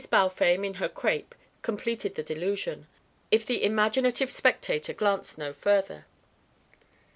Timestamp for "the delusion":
2.15-2.87